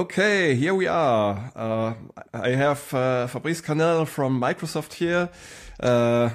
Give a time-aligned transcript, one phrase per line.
[0.00, 1.52] Okay, here we are.
[1.54, 1.92] Uh,
[2.32, 5.28] I have uh, Fabrice Canel from Microsoft here.
[5.78, 6.30] Uh,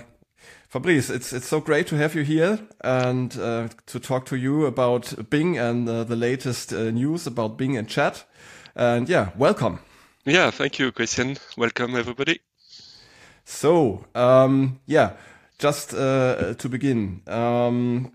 [0.70, 4.68] Fabrice, it's it's so great to have you here and uh, to talk to you
[4.68, 8.26] about Bing and uh, the latest uh, news about Bing and chat.
[8.76, 9.80] And yeah, welcome.
[10.26, 11.38] Yeah, thank you, Christian.
[11.58, 12.42] Welcome, everybody.
[13.46, 15.14] So, um, yeah,
[15.58, 18.12] just to begin, um,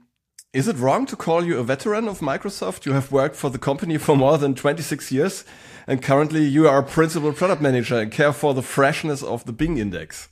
[0.52, 2.84] is it wrong to call you a veteran of Microsoft?
[2.84, 5.44] You have worked for the company for more than 26 years,
[5.86, 9.52] and currently you are a principal product manager and care for the freshness of the
[9.52, 10.28] Bing index.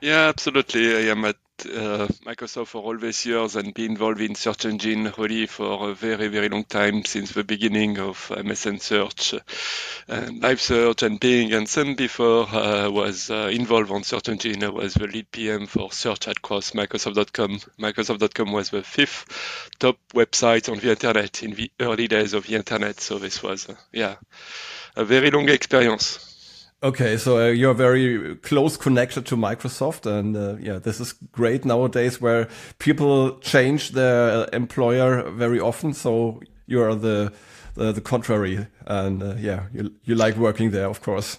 [0.00, 0.96] Yeah, absolutely.
[0.96, 5.46] I am at Microsoft for all these years and be involved in search engine really
[5.46, 9.34] for a very, very long time since the beginning of MSN search,
[10.08, 11.52] and live search and Bing.
[11.52, 14.64] And some before uh, was uh, involved on search engine.
[14.64, 17.58] I was the lead PM for search across Microsoft.com.
[17.78, 22.54] Microsoft.com was the fifth top website on the internet in the early days of the
[22.54, 23.00] internet.
[23.00, 24.16] So this was, uh, yeah,
[24.96, 26.31] a very long experience.
[26.84, 31.64] Okay, so uh, you're very close connected to Microsoft, and uh, yeah, this is great
[31.64, 32.48] nowadays where
[32.80, 35.94] people change their employer very often.
[35.94, 37.32] So you are the
[37.74, 41.38] the, the contrary, and uh, yeah, you you like working there, of course.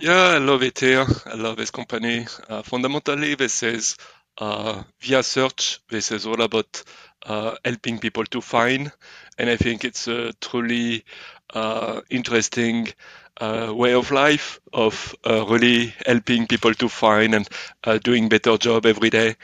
[0.00, 1.04] Yeah, I love it here.
[1.26, 2.26] I love this company.
[2.48, 3.98] Uh, fundamentally, this is
[4.38, 5.80] uh, via search.
[5.90, 6.82] This is all about
[7.26, 8.90] uh, helping people to find,
[9.36, 11.04] and I think it's a truly
[12.10, 12.88] interesting
[13.40, 17.48] uh, way of life of uh, really helping people to find and
[17.84, 19.36] uh, doing better job every day.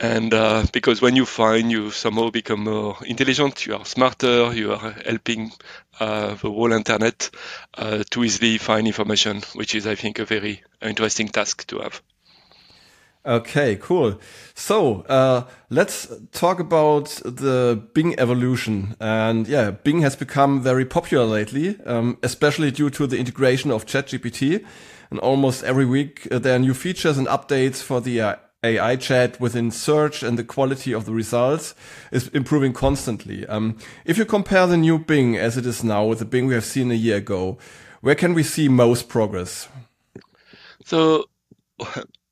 [0.00, 4.72] And uh, because when you find, you somehow become more intelligent, you are smarter, you
[4.72, 5.52] are helping
[6.00, 7.30] uh, the whole internet
[7.74, 12.02] uh, to easily find information, which is, I think, a very interesting task to have.
[13.28, 14.18] Okay, cool.
[14.54, 18.96] So uh, let's talk about the Bing evolution.
[19.00, 23.84] And yeah, Bing has become very popular lately, um, especially due to the integration of
[23.84, 24.64] ChatGPT.
[25.10, 28.96] And almost every week uh, there are new features and updates for the uh, AI
[28.96, 31.74] chat within search, and the quality of the results
[32.10, 33.46] is improving constantly.
[33.46, 33.76] Um,
[34.06, 36.64] if you compare the new Bing as it is now with the Bing we have
[36.64, 37.58] seen a year ago,
[38.00, 39.68] where can we see most progress?
[40.86, 41.26] So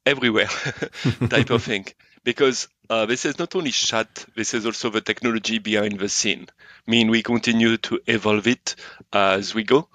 [0.06, 0.49] everywhere
[1.28, 1.87] type of thing.
[2.25, 6.47] Because uh, this is not only chat this is also the technology behind the scene.
[6.87, 8.77] I mean we continue to evolve it
[9.12, 9.89] as we go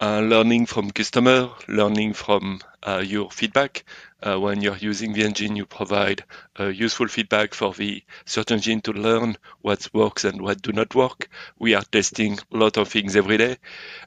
[0.00, 3.84] uh, learning from customer learning from uh, your feedback
[4.22, 6.24] uh, when you're using the engine, you provide
[6.58, 10.94] uh, useful feedback for the search engine to learn what works and what do not
[10.94, 11.28] work.
[11.58, 13.58] We are testing a lot of things every day.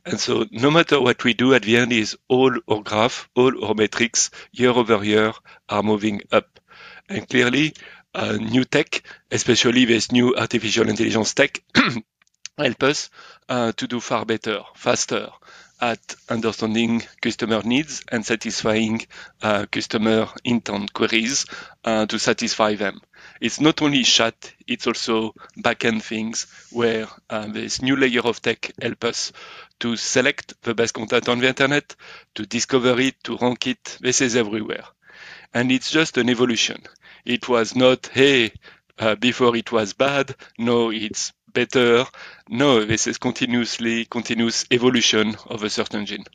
[0.06, 3.66] And so no matter what we do at the end is all our graph, all
[3.66, 5.34] our metrics year over year
[5.68, 6.60] are moving up.
[7.08, 7.74] And clearly,
[8.14, 11.62] uh, new tech, especially this new artificial intelligence tech,
[12.60, 13.10] help us
[13.48, 15.30] uh, to do far better, faster,
[15.82, 19.02] at understanding customer needs and satisfying
[19.42, 21.46] uh, customer intent queries
[21.86, 23.00] uh, to satisfy them.
[23.40, 28.74] It's not only chat, it's also backend things where uh, this new layer of tech
[28.82, 29.32] help us
[29.80, 31.96] to select the best content on the internet,
[32.36, 33.98] to discover it, to rank it.
[34.02, 34.84] This is everywhere.
[35.54, 36.84] And it's just an evolution.
[37.24, 38.52] It was not, hey,
[38.98, 40.36] uh, before it was bad.
[40.58, 42.06] No, it's better.
[42.48, 46.26] No, this is continuously continuous evolution of a search engine.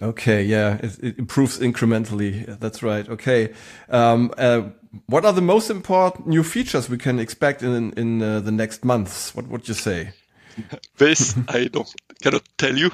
[0.00, 2.58] Okay, yeah, it, it improves incrementally.
[2.60, 3.08] That's right.
[3.08, 3.52] Okay,
[3.88, 4.62] um, uh,
[5.06, 8.84] what are the most important new features we can expect in in uh, the next
[8.84, 9.34] months?
[9.34, 10.12] What would you say?
[10.98, 11.92] this I don't
[12.22, 12.90] cannot tell you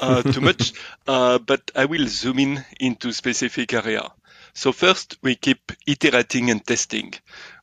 [0.00, 0.72] uh, too much,
[1.06, 4.10] uh, but I will zoom in into specific area.
[4.54, 7.14] So first, we keep iterating and testing.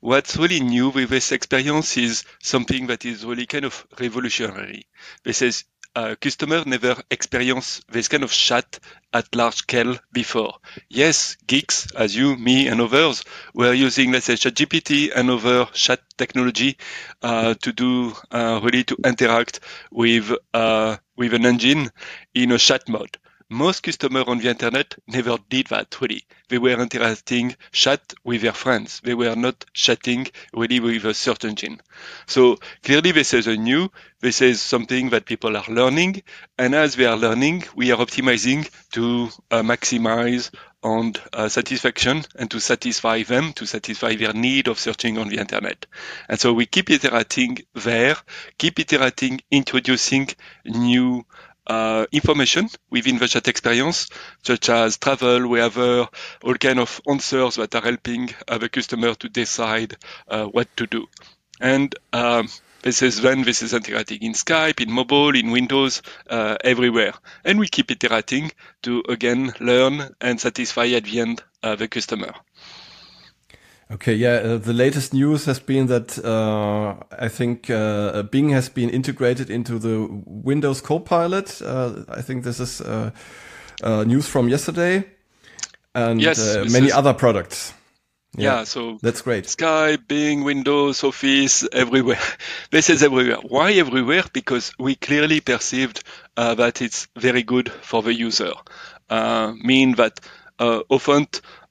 [0.01, 4.87] What's really new with this experience is something that is really kind of revolutionary.
[5.23, 5.65] This is
[5.95, 8.79] uh, customer never experienced this kind of chat
[9.13, 10.55] at large scale before.
[10.89, 13.23] Yes, geeks, as you, me, and others,
[13.53, 16.77] were using, let's say, ChatGPT and other chat technology
[17.21, 19.61] uh, to do uh, really to interact
[19.91, 21.91] with uh, with an engine
[22.33, 23.17] in a chat mode
[23.49, 26.25] most customers on the internet never did that really.
[26.49, 29.01] They were interacting chat with their friends.
[29.03, 31.81] They were not chatting really with a search engine.
[32.27, 33.89] So clearly this is a new,
[34.19, 36.23] this is something that people are learning.
[36.57, 40.51] And as they are learning, we are optimizing to uh, maximize
[40.81, 45.39] on uh, satisfaction and to satisfy them, to satisfy their need of searching on the
[45.39, 45.85] internet.
[46.29, 48.15] And so we keep iterating there,
[48.59, 50.29] keep iterating, introducing
[50.63, 51.25] new
[51.67, 54.07] uh, information within the chat experience,
[54.43, 56.07] such as travel, wherever,
[56.43, 59.97] all kind of answers that are helping uh, the customer to decide
[60.27, 61.07] uh, what to do.
[61.59, 62.49] And um,
[62.85, 67.13] This is then this is integrating in Skype, in mobile, in Windows, uh, everywhere.
[67.43, 68.51] And we keep iterating
[68.83, 72.35] to again learn and satisfy at the end uh, the customer.
[73.91, 78.67] Okay, yeah, uh, the latest news has been that uh, I think uh, Bing has
[78.67, 81.61] been integrated into the Windows Copilot.
[81.61, 83.11] Uh, I think this is uh,
[83.83, 85.05] uh, news from yesterday,
[85.93, 87.73] and Yes, many is- other products.
[88.37, 89.45] Yeah, so That's great.
[89.45, 92.19] Skype, Bing, Windows, Office, everywhere.
[92.69, 93.37] This is everywhere.
[93.47, 94.23] Why everywhere?
[94.33, 96.03] Because we clearly perceived
[96.35, 98.51] uh, that it's very good for the user.
[99.09, 100.19] Uh, mean that
[100.59, 101.27] uh, often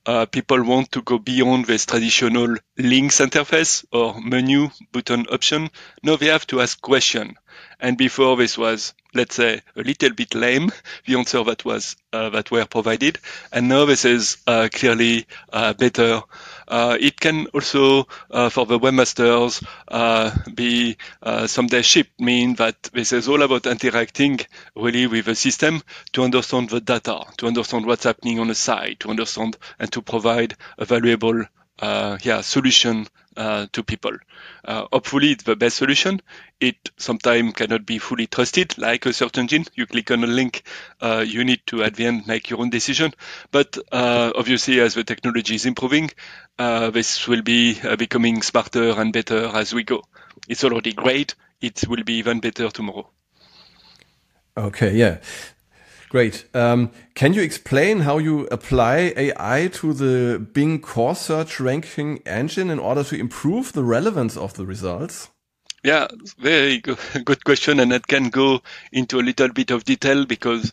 [0.07, 5.71] uh, people want to go beyond this traditional links interface or menu button option.
[6.03, 7.37] Now they have to ask question.
[7.81, 10.71] And before this was, let's say, a little bit lame,
[11.07, 13.19] the answer that was uh, that were provided.
[13.53, 16.23] And now this is uh, clearly uh, better.
[16.69, 20.97] Uh, it can also, uh, for the webmasters, uh, be
[21.47, 24.41] someday shipped, mean that this is all about interacting
[24.75, 25.83] really with the system
[26.13, 30.03] to understand the data, to understand what's happening on the site, to understand and to
[30.03, 31.45] provide a valuable
[31.83, 33.07] yeah, solution
[33.37, 34.13] uh, to people.
[34.65, 36.21] Uh, hopefully, it's the best solution.
[36.61, 39.65] It sometimes cannot be fully trusted, like a search engine.
[39.75, 40.63] You click on a link,
[41.01, 43.13] uh, you need to at the end make your own decision.
[43.51, 46.11] But uh, obviously, as the technology is improving,
[46.59, 50.03] uh, this will be uh, becoming smarter and better as we go.
[50.49, 51.35] It's already great.
[51.61, 53.11] It will be even better tomorrow.
[54.57, 55.19] Okay, yeah.
[56.15, 56.45] Great.
[56.55, 62.71] Um, can you explain how you apply AI to the Bing core search ranking engine
[62.71, 65.31] in order to improve the relevance of the results?
[65.83, 66.07] Yeah,
[66.39, 68.63] very good question, and it can go
[68.93, 70.73] into a little bit of detail because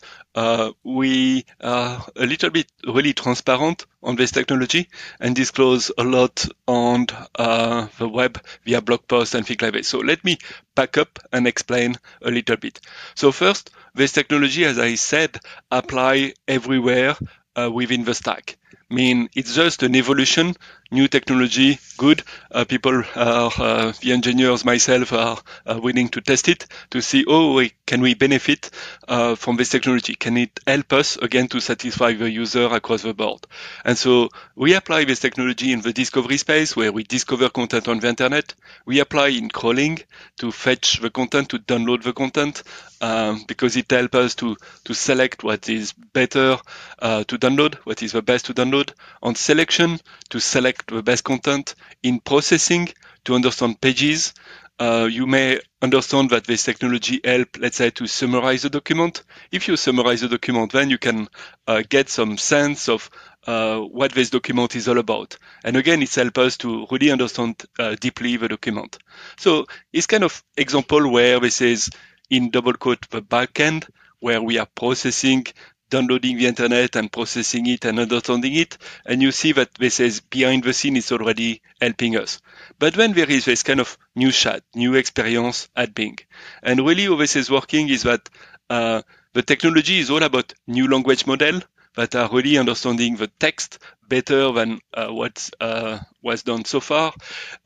[0.82, 4.88] we are a little bit really transparent on this technology
[5.20, 7.06] and disclose a lot on
[7.36, 9.88] uh, the web via blog posts and things like this.
[9.88, 10.38] So let me
[10.74, 12.80] back up and explain a little bit.
[13.14, 15.38] So first, this technology, as I said,
[15.70, 17.16] apply everywhere
[17.56, 18.56] uh, within the stack.
[18.90, 20.54] I Mean it's just an evolution,
[20.92, 22.22] new technology, good.
[22.50, 27.66] Uh, people are, uh, the engineers, myself, are willing to test it to see, oh,
[27.86, 28.70] can we benefit
[29.08, 30.14] uh, from this technology?
[30.14, 33.46] Can it help us again to satisfy the user across the board?
[33.84, 38.00] And so we apply this technology in the discovery space where we discover content on
[38.00, 38.54] the internet.
[38.84, 40.00] We apply in crawling
[40.38, 42.62] to fetch the content, to download the content,
[43.00, 46.58] um, because it helps us to, to select what is better
[47.00, 48.92] uh, to download, what is the best to download.
[49.22, 49.98] On selection,
[50.30, 51.74] to select the best content.
[52.02, 52.88] In processing,
[53.24, 54.34] to understand pages.
[54.78, 59.22] Uh, you may understand that this technology help, let's say, to summarize the document.
[59.52, 61.28] If you summarize the document, then you can
[61.66, 63.08] uh, get some sense of
[63.46, 65.36] uh, what this document is all about.
[65.62, 68.98] And again, it helps us to really understand uh, deeply the document.
[69.36, 71.90] So it's kind of example where this is
[72.30, 73.88] in double quote the backend,
[74.20, 75.46] where we are processing
[75.92, 78.78] downloading the internet and processing it and understanding it.
[79.04, 82.40] And you see that this is behind the scene is already helping us.
[82.78, 86.16] But then there is this kind of new chat, new experience at Bing.
[86.62, 88.30] And really how this is working is that
[88.70, 89.02] uh,
[89.34, 91.60] the technology is all about new language model
[91.94, 93.78] that are really understanding the text
[94.08, 97.12] better than uh, what uh, was done so far.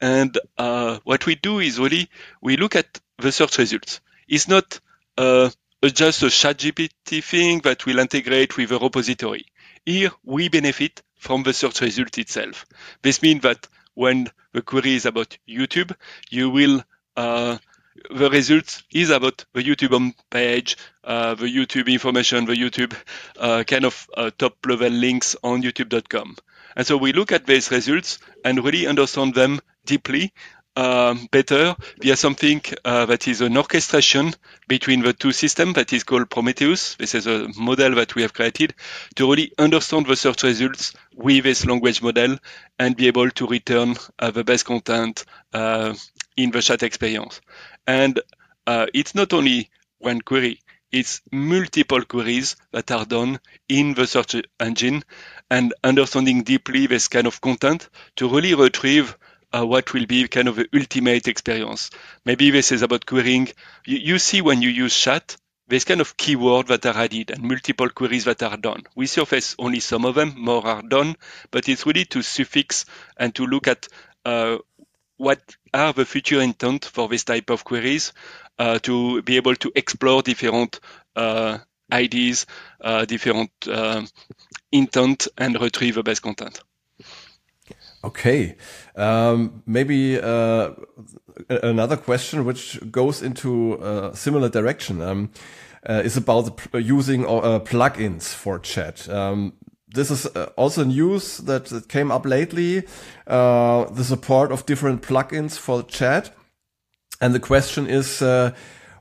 [0.00, 2.10] And uh, what we do is really
[2.42, 4.00] we look at the search results.
[4.26, 4.80] It's not
[5.16, 5.50] uh,
[5.84, 9.46] just a ChatGPT thing that will integrate with a repository.
[9.84, 12.66] Here we benefit from the search result itself.
[13.02, 15.94] This means that when the query is about YouTube,
[16.30, 16.82] you will
[17.16, 17.58] uh,
[18.10, 22.94] the result is about the YouTube home page, uh, the YouTube information, the YouTube
[23.38, 26.36] uh, kind of uh, top level links on youtube.com.
[26.76, 30.32] And so we look at these results and really understand them deeply
[30.76, 34.34] um, better via something uh, that is an orchestration
[34.68, 36.94] between the two systems that is called Prometheus.
[36.96, 38.74] This is a model that we have created
[39.16, 42.36] to really understand the search results with this language model
[42.78, 45.94] and be able to return uh, the best content uh,
[46.36, 47.40] in the chat experience.
[47.86, 48.20] And
[48.66, 50.60] uh, it's not only one query,
[50.92, 55.04] it's multiple queries that are done in the search engine
[55.50, 59.16] and understanding deeply this kind of content to really retrieve
[59.54, 61.90] uh, what will be kind of the ultimate experience.
[62.24, 63.48] Maybe this is about querying.
[63.84, 65.36] You, you see when you use chat,
[65.68, 68.84] there's kind of keywords that are added and multiple queries that are done.
[68.94, 71.16] We surface only some of them, more are done,
[71.50, 72.84] but it's really to suffix
[73.16, 73.88] and to look at
[74.24, 74.58] uh,
[75.16, 75.40] what
[75.72, 78.12] are the future intent for this type of queries
[78.58, 80.80] uh, to be able to explore different
[81.16, 81.58] uh,
[81.92, 82.46] IDs,
[82.80, 83.50] uh, different
[84.72, 86.60] intent, and retrieve the best content.
[88.06, 88.54] Okay,
[88.94, 90.70] um, maybe uh,
[91.48, 95.32] another question which goes into a similar direction um,
[95.88, 99.08] uh, is about using uh, plugins for chat.
[99.08, 99.54] Um,
[99.88, 102.84] this is uh, also news that came up lately.
[103.26, 106.32] Uh, the support of different plugins for chat,
[107.20, 108.52] and the question is uh,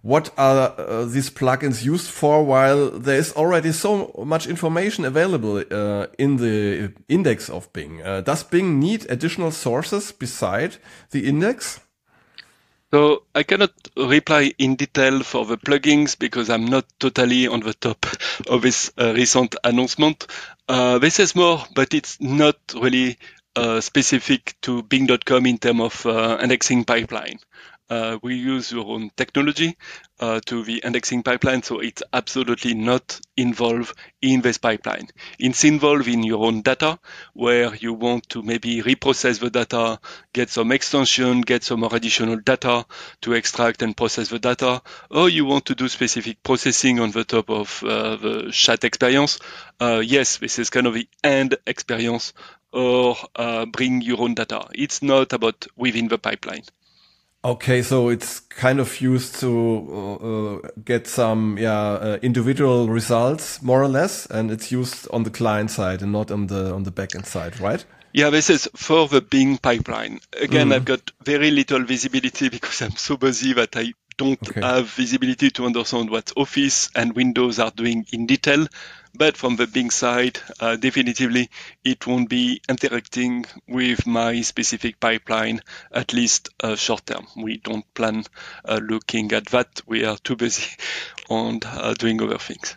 [0.05, 5.63] what are uh, these plugins used for while there is already so much information available
[5.71, 8.03] uh, in the index of Bing?
[8.03, 10.77] Uh, does Bing need additional sources beside
[11.09, 11.79] the index?
[12.93, 17.73] So I cannot reply in detail for the plugins because I'm not totally on the
[17.73, 18.05] top
[18.47, 20.27] of this uh, recent announcement.
[20.69, 23.17] Uh, this is more, but it's not really
[23.55, 27.39] uh, specific to Bing.com in terms of uh, indexing pipeline
[27.89, 29.77] uh, we use your own technology
[30.19, 35.07] uh, to the indexing pipeline, so it's absolutely not involved in this pipeline.
[35.39, 36.99] It's involved in your own data,
[37.33, 39.99] where you want to maybe reprocess the data,
[40.33, 42.85] get some extension, get some more additional data
[43.21, 47.23] to extract and process the data, or you want to do specific processing on the
[47.23, 49.39] top of uh, the chat experience.
[49.79, 52.33] Uh, yes, this is kind of the end experience
[52.71, 54.67] or uh, bring your own data.
[54.73, 56.63] It's not about within the pipeline.
[57.45, 63.61] Okay, so it's kind of used to uh, uh, get some yeah uh, individual results
[63.61, 66.83] more or less, and it's used on the client side and not on the on
[66.83, 67.85] the backend side, right?
[68.13, 70.21] Yeah, this is for the Bing pipeline.
[70.41, 70.73] Again, mm.
[70.73, 74.61] I've got very little visibility because I'm so busy that I don't okay.
[74.61, 78.65] have visibility to understand what Office and Windows are doing in detail.
[79.17, 81.49] But from the Bing side, uh, definitively
[81.83, 87.25] it won't be interacting with my specific pipeline, at least uh, short term.
[87.35, 88.25] We don't plan
[88.63, 89.81] uh, looking at that.
[89.87, 90.69] We are too busy
[91.29, 92.75] on uh, doing other things.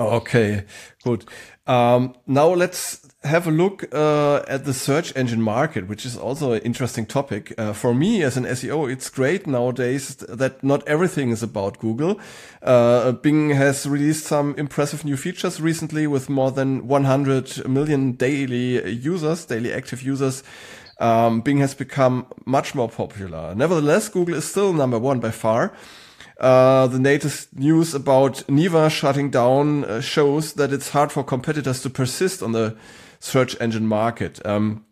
[0.00, 0.64] Okay,
[1.04, 1.26] good.
[1.66, 6.52] Um, now let's have a look uh, at the search engine market, which is also
[6.52, 7.52] an interesting topic.
[7.58, 12.18] Uh, for me as an SEO, it's great nowadays that not everything is about Google.
[12.62, 18.90] Uh, Bing has released some impressive new features recently with more than 100 million daily
[18.90, 20.42] users, daily active users.
[20.98, 23.54] Um, Bing has become much more popular.
[23.54, 25.74] Nevertheless, Google is still number one by far.
[26.40, 31.82] Uh, the latest news about Neeva shutting down uh, shows that it's hard for competitors
[31.82, 32.74] to persist on the
[33.18, 34.44] search engine market.
[34.46, 34.86] Um,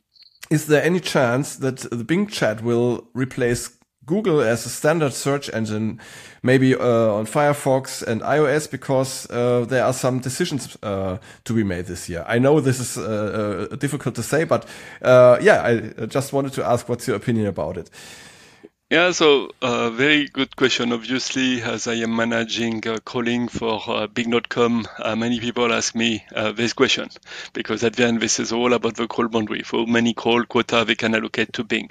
[0.50, 3.70] is there any chance that the Bing chat will replace
[4.04, 6.00] Google as a standard search engine,
[6.42, 11.64] maybe uh, on Firefox and iOS, because uh, there are some decisions uh, to be
[11.64, 12.24] made this year.
[12.26, 12.94] I know this is
[13.78, 14.66] difficult to say, but
[15.02, 17.90] yeah, I just wanted to ask what's your opinion about it.
[18.90, 20.92] Yeah, so uh, very good question.
[20.94, 26.24] Obviously, as I am managing uh, crawling for uh, Bing.com, uh, many people ask me
[26.34, 27.10] uh, this question
[27.52, 29.60] because at the end, this is all about the call boundary.
[29.62, 31.90] For many call quota they can allocate to Bing.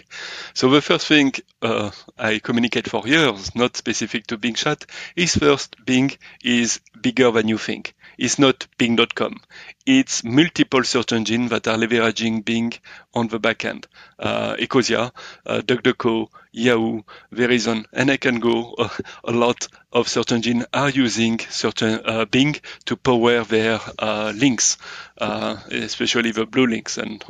[0.55, 4.83] So the first thing uh, I communicate for years, not specific to Bing Chat,
[5.15, 7.93] is first Bing is bigger than you think.
[8.17, 9.39] It's not Bing.com.
[9.85, 12.73] It's multiple search engines that are leveraging Bing
[13.13, 13.85] on the backend.
[14.19, 15.11] Uh, Ecosia,
[15.45, 18.89] uh, DuckDuckGo, Yahoo, Verizon, and I can go uh,
[19.23, 22.55] a lot of search engines are using certain uh, Bing
[22.85, 24.77] to power their uh, links,
[25.19, 27.23] uh, especially the blue links, and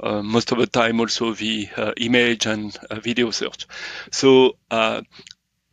[0.00, 3.66] uh, most of the time also the image and video search.
[4.12, 4.56] So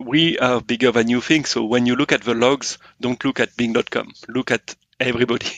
[0.05, 1.48] we are bigger than you think.
[1.48, 4.13] So when you look at the logs, don't look at Bing.com.
[4.27, 5.48] Look at everybody.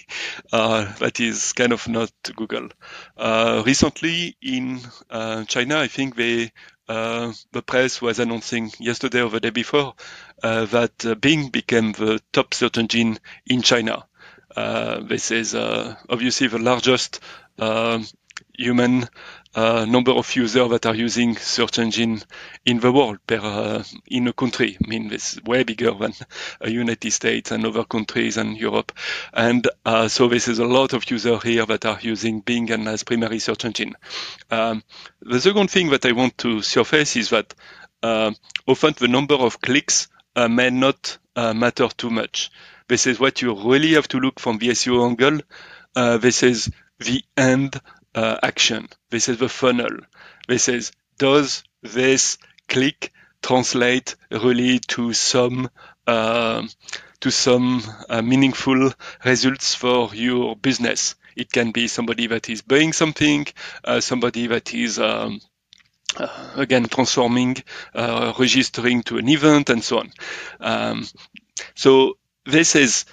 [0.52, 2.70] Uh, that is kind of not Google.
[3.18, 6.52] Uh, recently in uh, China, I think they
[6.88, 9.96] uh, the press was announcing yesterday or the day before
[10.44, 14.06] uh, that uh, Bing became the top search engine in China.
[14.56, 17.20] this is obviously the largest
[18.58, 19.08] human
[19.56, 22.22] uh, number of users that are using search engine
[22.66, 24.78] in the world per uh, in a country.
[24.84, 26.14] I mean, it's way bigger than
[26.64, 28.92] uh, United States and other countries and Europe.
[29.34, 32.88] And uh, so this is a lot of users here that are using Bing and
[32.88, 33.96] as primary search engine.
[34.50, 34.84] Um,
[35.22, 37.54] the second thing that I want to surface is that
[38.02, 38.32] uh,
[38.68, 42.52] often the number of clicks uh, may not matter too much.
[42.88, 45.40] This is what you really have to look from the SEO angle.
[46.20, 46.70] this is
[47.00, 47.80] the end
[48.16, 48.88] uh, action.
[49.10, 49.98] This is the funnel.
[50.48, 55.70] This is does this click translate really to some
[56.08, 56.66] uh,
[57.20, 58.92] to some uh, meaningful
[59.24, 61.16] results for your business.
[61.36, 63.48] It can be somebody that is buying something,
[63.84, 65.40] uh, somebody that is um,
[66.18, 67.58] uh, again transforming,
[67.96, 70.12] uh, registering to an event, and so on.
[70.60, 71.08] Um,
[71.76, 73.06] so this is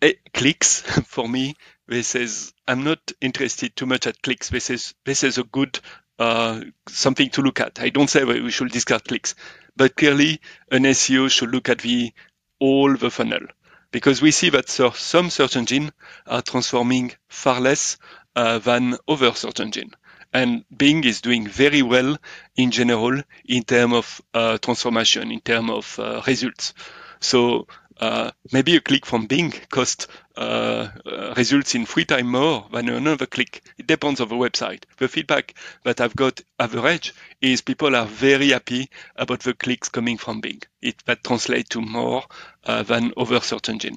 [0.00, 1.56] it clicks for me
[1.88, 4.50] this is I'm not interested too much at clicks.
[4.50, 5.80] This is this is a good
[6.18, 7.80] uh, something to look at.
[7.80, 9.34] I don't say we should discard clicks,
[9.76, 10.40] but clearly
[10.70, 12.12] an SEO should look at the
[12.58, 13.46] all the funnel
[13.90, 15.92] because we see that some search engines
[16.26, 17.96] are transforming far less
[18.36, 19.92] uh, than other search engine.
[20.32, 22.18] And Bing is doing very well
[22.54, 26.74] in general in terms of uh, transformation, in terms of uh, results.
[27.20, 27.66] So
[28.00, 32.88] uh, maybe a click from Bing costs uh, uh, results in three times more than
[32.88, 33.62] another click.
[33.76, 34.84] It depends on the website.
[34.98, 40.16] The feedback that I've got average is people are very happy about the clicks coming
[40.16, 40.62] from Bing.
[40.80, 42.22] It that translates to more
[42.64, 43.96] uh, than other search engine.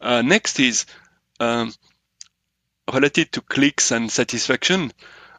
[0.00, 0.86] Uh, next is
[1.38, 1.72] um,
[2.92, 4.92] related to clicks and satisfaction.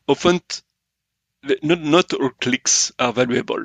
[0.08, 0.42] Often,
[1.62, 3.64] not, not all clicks are valuable.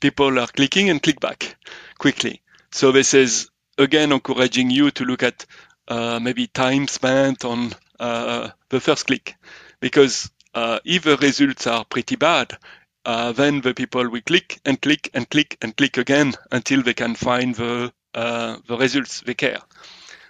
[0.00, 1.56] People are clicking and click back
[1.98, 2.40] quickly.
[2.72, 3.49] So this is
[3.80, 5.46] again encouraging you to look at
[5.88, 9.36] uh, maybe time spent on uh, the first click,
[9.80, 12.56] because uh, if the results are pretty bad,
[13.04, 16.94] uh, then the people will click and click and click and click again until they
[16.94, 19.60] can find the uh, the results they care.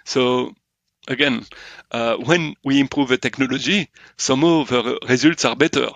[0.05, 0.53] So
[1.07, 1.45] again,
[1.91, 5.89] uh, when we improve the technology, somehow the results are better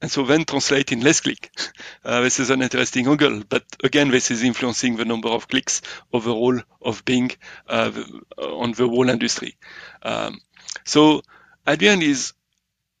[0.00, 1.50] and so then translate in less click.
[2.04, 5.82] Uh, this is an interesting angle, but again, this is influencing the number of clicks
[6.12, 7.32] overall of Bing
[7.68, 7.90] uh,
[8.38, 9.56] on the whole industry.
[10.02, 10.38] Um,
[10.84, 11.22] so
[11.66, 12.32] at the end is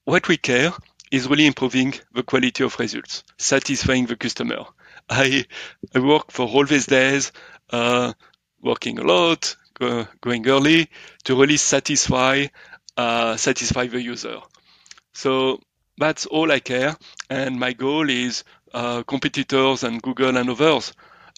[0.04, 0.72] what we care
[1.12, 4.64] is really improving the quality of results, satisfying the customer.
[5.08, 5.44] I,
[5.94, 7.30] I work for all these days,
[7.70, 8.12] uh,
[8.60, 10.90] working a lot, go, going early
[11.24, 12.46] to really satisfy,
[12.96, 14.38] uh, satisfy the user.
[15.12, 15.60] So
[15.98, 16.96] that's all I care.
[17.30, 20.92] And my goal is uh, competitors and Google and others.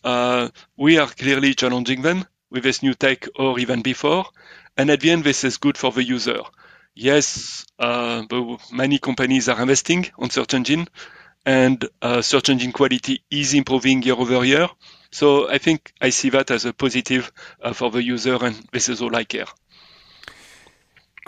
[0.05, 4.27] Uh, we are clearly challenging them with this new tech or even before.
[4.77, 6.41] And at the end, this is good for the user.
[6.95, 8.25] Yes, uh,
[8.73, 10.89] many companies are investing on search engine
[11.47, 14.69] and uh, search engine quality is improving year over year.
[15.11, 18.89] So I think I see that as a positive uh, for the user and this
[18.89, 19.47] is all I care.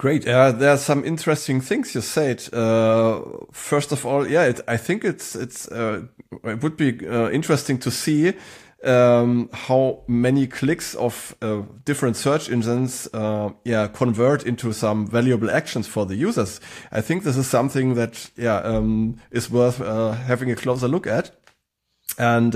[0.01, 0.27] Great.
[0.27, 2.49] Uh, there are some interesting things you said.
[2.55, 3.21] Uh,
[3.53, 6.05] first of all, yeah, it, I think it's it's uh,
[6.43, 8.33] it would be uh, interesting to see
[8.83, 15.51] um, how many clicks of uh, different search engines, uh, yeah, convert into some valuable
[15.51, 16.63] actions for the users.
[16.91, 19.81] I think this is something that yeah um, is worth
[20.27, 21.31] having a closer look at,
[22.17, 22.55] and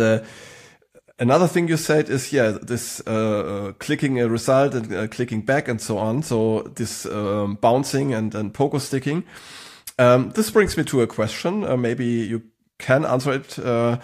[1.19, 5.43] Another thing you said is, yeah, this uh, uh, clicking a result and uh, clicking
[5.43, 6.23] back and so on.
[6.23, 9.23] So this um, bouncing and, and pogo sticking.
[9.97, 11.63] Um, this brings me to a question.
[11.63, 12.43] Uh, maybe you
[12.81, 13.57] can answer it.
[13.59, 13.99] Uh,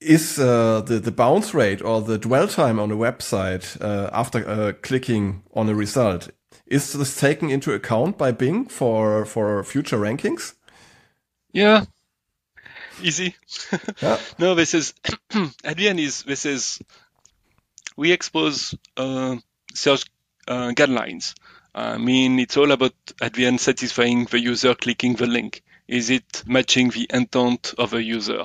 [0.00, 3.80] is uh, the, the bounce rate or the dwell time on a website
[4.12, 6.28] after clicking on a result,
[6.66, 10.54] is this taken into account by Bing for, for future rankings?
[11.52, 11.84] Yeah,
[13.04, 13.34] easy.
[14.02, 14.18] Yeah.
[14.38, 14.94] no, this is
[15.64, 16.80] at the end is this is
[17.96, 19.36] we expose uh,
[19.72, 20.04] search
[20.48, 21.34] uh, guidelines.
[21.74, 25.62] I mean, it's all about at the end satisfying the user clicking the link.
[25.88, 28.44] Is it matching the intent of a user?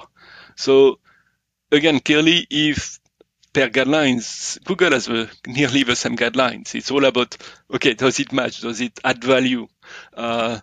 [0.56, 1.00] So
[1.72, 3.00] again, clearly, if
[3.54, 6.76] per guidelines, Google has the, nearly the same guidelines.
[6.76, 7.38] It's all about
[7.74, 8.62] okay, does it match?
[8.62, 9.68] Does it add value?
[10.14, 10.60] Uh,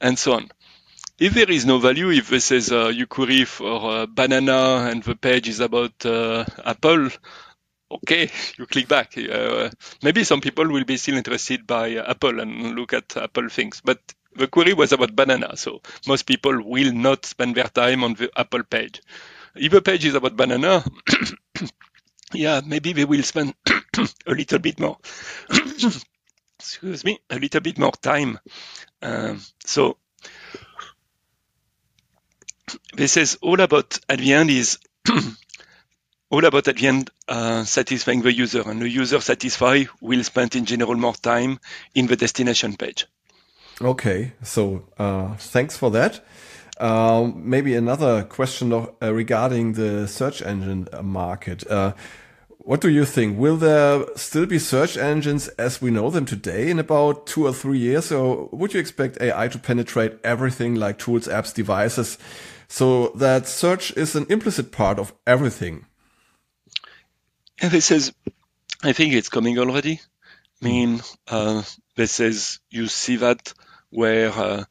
[0.00, 0.50] and so on
[1.18, 5.48] if there is no value, if this is a query for banana and the page
[5.48, 7.08] is about uh, Apple,
[7.90, 9.16] okay, you click back.
[9.16, 9.70] Uh,
[10.02, 13.98] maybe some people will be still interested by Apple and look at Apple things, but
[14.36, 18.30] the query was about banana, so most people will not spend their time on the
[18.36, 19.00] Apple page.
[19.54, 20.84] If the page is about banana,
[22.32, 23.54] yeah, maybe they will spend
[24.26, 24.98] a little bit more.
[26.58, 28.40] excuse me, a little bit more time.
[29.02, 29.98] Um, so
[32.94, 34.78] this is all about at the end is
[36.30, 40.54] all about at the end uh, satisfying the user and the user satisfied will spend
[40.54, 41.58] in general more time
[41.94, 43.06] in the destination page
[43.80, 46.24] okay so uh, thanks for that
[46.78, 51.92] uh, maybe another question of, uh, regarding the search engine market uh,
[52.64, 53.38] what do you think?
[53.38, 57.52] Will there still be search engines as we know them today in about two or
[57.52, 58.10] three years?
[58.10, 62.16] Or would you expect AI to penetrate everything like tools, apps, devices
[62.68, 65.86] so that search is an implicit part of everything.
[67.60, 68.12] And this is,
[68.82, 70.00] I think it's coming already.
[70.62, 71.62] I mean, uh,
[71.96, 73.52] this is, you see that
[73.90, 74.64] where, uh,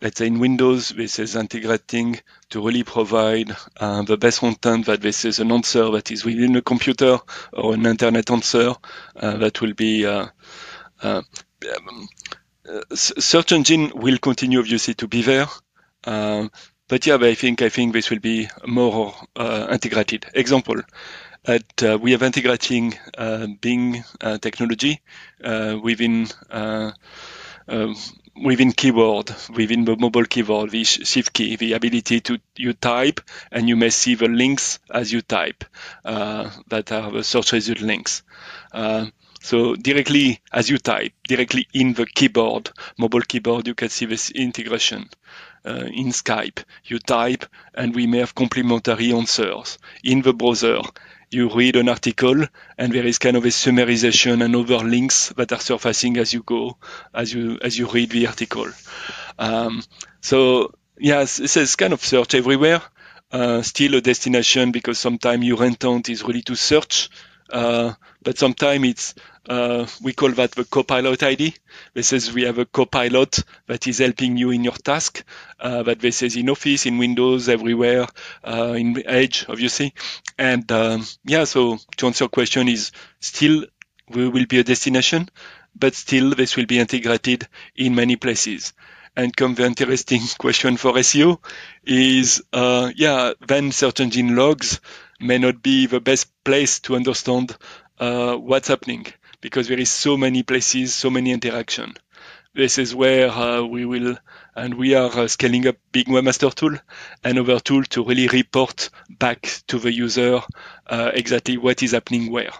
[0.00, 5.00] let's say in Windows, this is integrating to really provide uh, the best content that
[5.00, 7.18] this is an answer that is within a computer
[7.52, 8.74] or an internet answer
[9.16, 10.26] uh, that will be uh,
[11.02, 11.22] uh,
[12.94, 15.46] search engine will continue obviously to be there.
[16.92, 20.26] But yeah, but I think I think this will be more uh, integrated.
[20.34, 20.82] Example,
[21.46, 25.00] at, uh, we have integrating uh, Bing uh, technology
[25.42, 26.28] uh, within
[28.36, 33.70] within keyboard, within the mobile keyboard, the shift key, the ability to you type and
[33.70, 35.64] you may see the links as you type
[36.04, 38.22] that are the search result links.
[39.40, 44.30] So directly as you type, directly in the keyboard, mobile keyboard, you can see this
[44.30, 45.08] integration.
[45.64, 49.78] Uh, in Skype, you type and we may have complementary answers.
[50.02, 50.80] In the browser,
[51.30, 52.46] you read an article
[52.76, 56.42] and there is kind of a summarization and other links that are surfacing as you
[56.42, 56.76] go,
[57.14, 58.68] as you as you read the article.
[59.38, 59.82] Um,
[60.20, 62.82] so yes, this is kind of search everywhere.
[63.30, 67.08] Uh, still a destination because sometimes your intent is really to search,
[67.52, 69.14] uh, but sometimes it's
[69.48, 71.54] uh, we call that the Copilot ID.
[71.94, 75.24] This is we have a Copilot that is helping you in your task.
[75.60, 78.06] Uh, that this is in Office, in Windows, everywhere,
[78.46, 79.94] uh, in Edge, obviously.
[80.38, 83.64] And um, yeah, so to answer your question, is still
[84.08, 85.28] we will be a destination,
[85.74, 88.72] but still this will be integrated in many places.
[89.14, 91.38] And come the interesting question for SEO
[91.84, 94.80] is, uh, yeah, then search engine logs
[95.22, 97.56] may not be the best place to understand
[97.98, 99.06] uh, what's happening
[99.40, 101.94] because there is so many places, so many interaction.
[102.54, 104.16] This is where uh, we will,
[104.54, 106.76] and we are uh, scaling up Bing Webmaster Tool
[107.24, 110.40] and other tool to really report back to the user
[110.86, 112.52] uh, exactly what is happening where.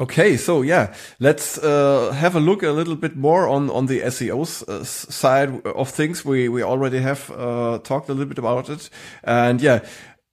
[0.00, 4.00] Okay, so yeah, let's uh, have a look a little bit more on on the
[4.00, 6.24] SEO uh, side of things.
[6.24, 8.90] We we already have uh, talked a little bit about it,
[9.22, 9.80] and yeah,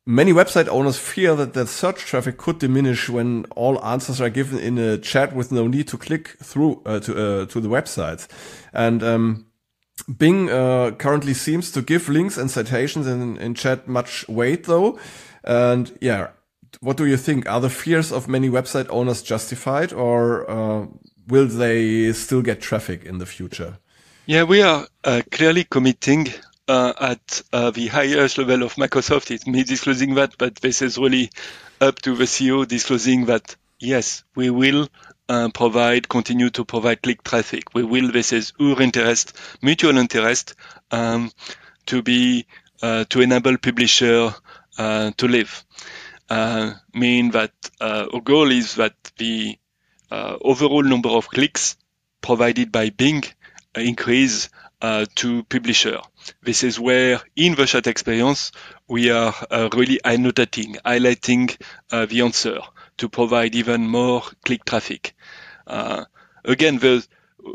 [0.09, 4.57] Many website owners fear that their search traffic could diminish when all answers are given
[4.57, 8.27] in a chat with no need to click through uh, to uh, to the websites.
[8.73, 9.45] And um,
[10.17, 14.97] Bing uh, currently seems to give links and citations in, in chat much weight, though.
[15.43, 16.29] And yeah,
[16.79, 17.47] what do you think?
[17.47, 20.87] Are the fears of many website owners justified, or uh,
[21.27, 23.77] will they still get traffic in the future?
[24.25, 26.29] Yeah, we are uh, clearly committing
[26.69, 29.31] uh, at uh, the highest level of Microsoft.
[29.31, 31.31] It's me disclosing that, but this is really
[31.81, 34.87] up to the CEO disclosing that yes, we will
[35.27, 37.73] uh, provide, continue to provide click traffic.
[37.73, 40.53] We will, this is our interest, mutual interest,
[40.91, 41.31] um,
[41.87, 42.45] to be,
[42.83, 44.33] uh, to enable publisher
[44.77, 45.65] uh, to live.
[46.29, 47.51] Uh, mean that
[47.81, 49.57] our goal is that the
[50.11, 51.77] overall number of clicks
[52.21, 53.23] provided by Bing
[53.75, 54.49] increase
[54.81, 55.99] uh, to publisher.
[56.41, 58.51] This is where in the chat experience,
[58.87, 61.59] we are uh, really annotating, highlighting
[61.91, 62.59] uh, the answer
[62.97, 65.13] to provide even more click traffic.
[65.67, 66.05] Uh,
[66.45, 67.05] again, the,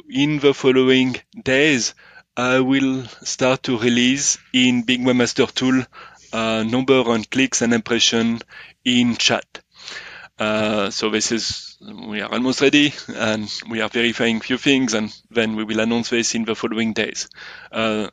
[0.09, 1.95] in the following days,
[2.37, 5.85] I will start to release in Bing Webmaster Tool
[6.33, 8.41] uh, number on clicks and impression
[8.85, 9.45] in chat.
[10.37, 15.15] Uh, so this is, we are almost ready and we are verifying few things and
[15.31, 17.29] then we will announce this in the following days.
[17.71, 18.09] Uh,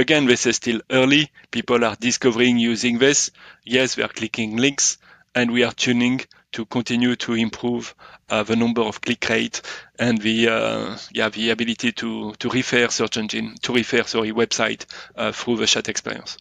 [0.00, 1.30] again, this is still early.
[1.50, 3.30] People are discovering using this.
[3.64, 4.98] Yes, we are clicking links
[5.34, 6.20] and we are tuning
[6.52, 7.94] to continue to improve
[8.28, 9.62] uh, the number of click rate
[9.98, 14.86] and the uh, yeah the ability to to refer search engine to refer sorry website
[15.14, 16.38] uh, through the chat experience.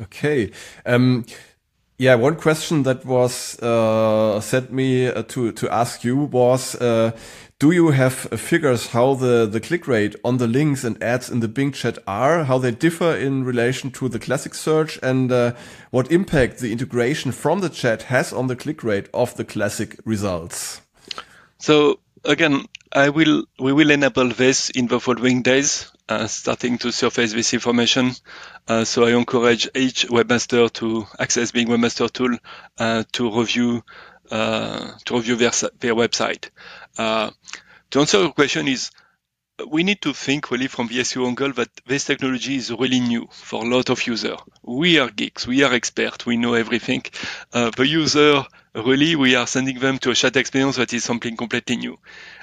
[0.00, 0.52] Okay.
[0.84, 1.24] Um,
[1.98, 7.12] yeah, one question that was uh, sent me uh, to to ask you was, uh,
[7.62, 11.38] do you have figures how the the click rate on the links and ads in
[11.38, 15.52] the Bing chat are, how they differ in relation to the classic search, and uh,
[15.92, 19.96] what impact the integration from the chat has on the click rate of the classic
[20.04, 20.80] results?
[21.58, 26.90] So again, I will we will enable this in the following days, uh, starting to
[26.90, 28.10] surface this information.
[28.66, 32.38] Uh, so I encourage each webmaster to access Bing Webmaster Tool
[32.78, 33.84] uh, to review
[34.32, 36.50] uh, to review their their website.
[36.98, 37.30] Uh,
[37.90, 38.90] to answer your question is
[39.68, 43.28] we need to think really from the SEO angle that this technology is really new
[43.30, 44.38] for a lot of users.
[44.62, 47.04] We are geeks, we are experts, we know everything.
[47.52, 51.36] Uh, the user, really, we are sending them to a chat experience that is something
[51.36, 51.98] completely new.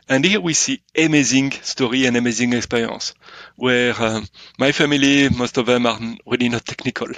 [0.07, 3.13] And here we see amazing story and amazing experience
[3.55, 4.21] where uh,
[4.57, 7.09] my family, most of them are really not technical.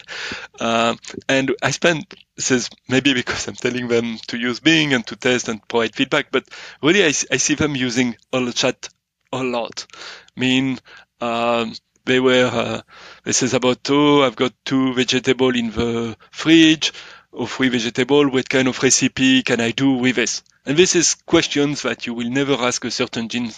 [0.60, 0.96] Uh,
[1.28, 2.06] and I spend,
[2.42, 5.96] this is maybe because I'm telling them to use Bing and to test and provide
[5.96, 6.44] feedback, but
[6.82, 8.90] really I, I see them using all chat
[9.32, 9.86] a lot.
[10.36, 10.80] I mean,
[11.20, 11.76] um,
[12.06, 12.82] they were, uh,
[13.24, 16.94] this is about, oh, I've got two vegetable in the fridge
[17.32, 18.28] or three vegetable.
[18.28, 20.42] What kind of recipe can I do with this?
[20.64, 23.50] And this is questions that you will never ask a search engine.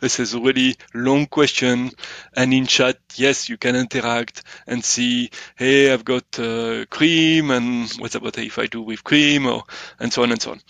[0.00, 1.90] This is a really long question.
[2.34, 7.90] And in chat, yes, you can interact and see, hey, I've got uh, cream and
[7.98, 9.64] what about if I do with cream or,
[10.00, 10.60] and so on and so on.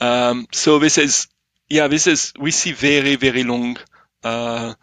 [0.00, 1.28] Um, so this is,
[1.68, 3.76] yeah, this is, we see very, very long,
[4.24, 4.74] uh,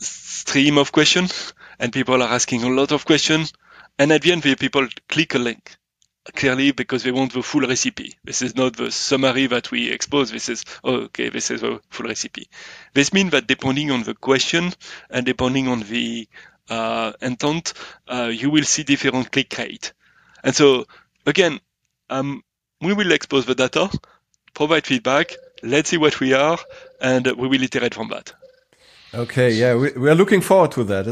[0.00, 3.54] stream of questions and people are asking a lot of questions.
[3.98, 5.78] And at the end, the people click a link
[6.34, 8.14] clearly because they want the full recipe.
[8.24, 10.30] This is not the summary that we expose.
[10.30, 12.48] This is, oh, okay, this is the full recipe.
[12.94, 14.72] This means that depending on the question
[15.10, 16.28] and depending on the
[16.68, 17.72] uh, intent,
[18.08, 19.92] uh, you will see different click rate.
[20.42, 20.86] And so,
[21.26, 21.60] again,
[22.10, 22.42] um,
[22.80, 23.90] we will expose the data,
[24.54, 26.58] provide feedback, let's see what we are,
[27.00, 28.32] and we will iterate from that.
[29.14, 31.06] Okay, yeah, we, we are looking forward to that.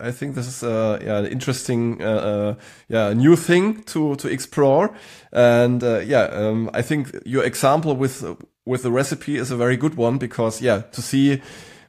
[0.00, 2.54] I, I think this is uh, yeah an interesting uh, uh,
[2.88, 4.92] yeah new thing to to explore,
[5.32, 8.24] and uh, yeah, um, I think your example with
[8.64, 11.40] with the recipe is a very good one because yeah to see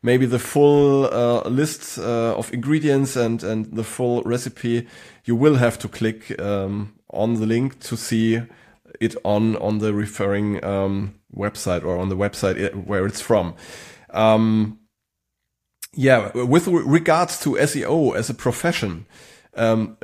[0.04, 4.86] maybe the full uh, list uh, of ingredients and and the full recipe,
[5.26, 8.43] you will have to click um, on the link to see
[9.00, 13.56] it on on the referring um, website or on the website where it's from.
[14.12, 14.78] Um,
[15.97, 19.07] yeah, with regards to SEO as a profession,
[19.55, 19.97] um,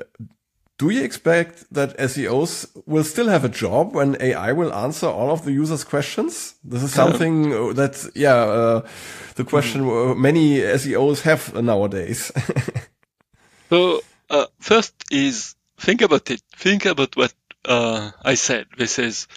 [0.80, 5.30] do you expect that SEOs will still have a job when AI will answer all
[5.30, 6.56] of the users' questions?
[6.64, 8.88] This is something that, yeah, uh,
[9.36, 10.18] the question mm.
[10.18, 12.32] many SEOs have nowadays.
[13.70, 14.02] so,
[14.32, 16.42] uh, first is think about it.
[16.56, 17.34] Think about what
[17.66, 18.66] uh, I said.
[18.76, 19.28] This is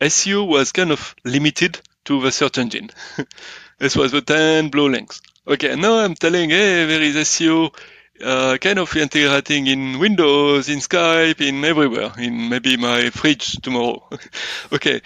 [0.00, 2.88] SEO was kind of limited to the search engine.
[3.78, 5.20] this was the 10 blue links.
[5.48, 7.74] Okay, now I'm telling, hey, there is SEO
[8.22, 14.06] uh, kind of integrating in Windows, in Skype, in everywhere, in maybe my fridge tomorrow.
[14.74, 15.00] okay,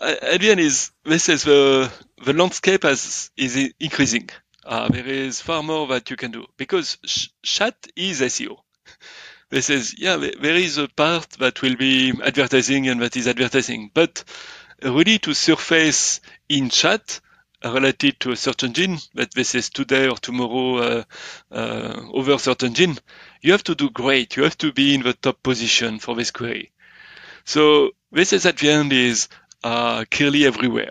[0.00, 1.92] at the end is this is the
[2.24, 4.30] the landscape has, is increasing.
[4.64, 8.56] Uh, there is far more that you can do because sh- chat is SEO.
[9.50, 13.90] This is yeah, there is a part that will be advertising and that is advertising,
[13.92, 14.24] but
[14.82, 17.20] really to surface in chat
[17.72, 21.04] related to a search engine, but this is today or tomorrow uh,
[21.50, 22.98] uh, over search engine,
[23.42, 24.36] you have to do great.
[24.36, 26.72] You have to be in the top position for this query.
[27.44, 29.28] So this is at the end is
[29.62, 30.90] uh, clearly everywhere.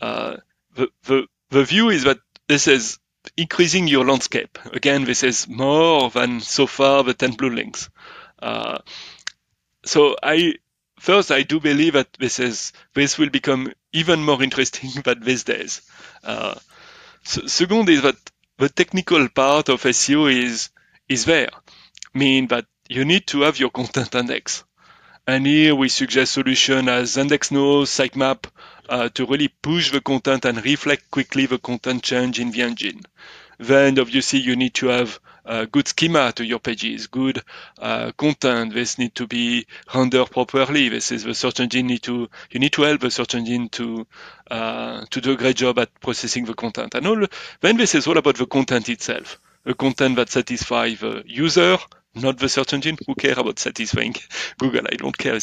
[0.00, 0.36] Uh,
[0.74, 2.98] the, the, the view is that this is
[3.36, 4.58] increasing your landscape.
[4.72, 7.88] Again, this is more than so far the 10 blue links.
[8.40, 8.78] Uh,
[9.84, 10.54] so I
[10.98, 15.44] first, I do believe that this is this will become even more interesting than these
[15.44, 15.82] days.
[16.24, 16.54] Uh,
[17.24, 18.16] second is that
[18.58, 20.70] the technical part of SEO is
[21.08, 21.50] is there,
[22.14, 24.64] mean that you need to have your content index.
[25.26, 28.46] And here we suggest solution as IndexNow, sitemap
[28.88, 33.02] uh, to really push the content and reflect quickly the content change in the engine.
[33.58, 35.20] Then obviously you need to have
[35.70, 37.42] good schema to your pages, good
[37.78, 38.72] uh, content.
[38.72, 40.88] This need to be rendered properly.
[40.88, 44.06] This is the search engine need to you need to help the search engine to
[44.50, 46.94] uh, to do a great job at processing the content.
[46.94, 47.26] And all
[47.60, 51.78] then this is all about the content itself, the content that satisfies the user,
[52.14, 52.98] not the search engine.
[53.06, 54.14] Who care about satisfying
[54.58, 54.86] Google?
[54.90, 55.38] I don't care.